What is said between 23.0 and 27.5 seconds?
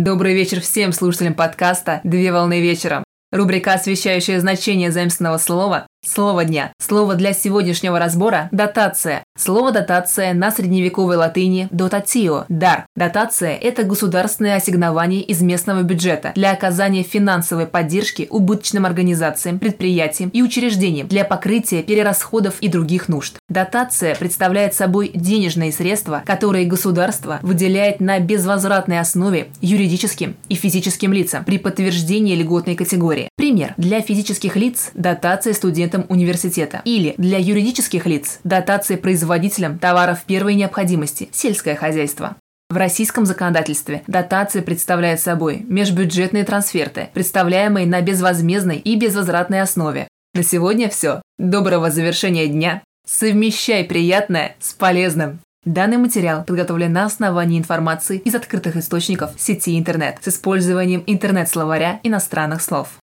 нужд. Дотация представляет собой денежные средства, которые государство